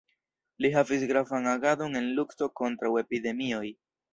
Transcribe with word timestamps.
Li 0.65 0.71
havis 0.75 1.03
gravan 1.11 1.45
agadon 1.53 1.99
en 2.01 2.09
lukto 2.21 2.51
kontraŭ 2.63 2.93
epidemioj. 3.07 3.65